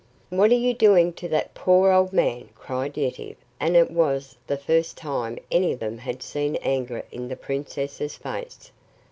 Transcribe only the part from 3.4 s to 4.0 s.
and it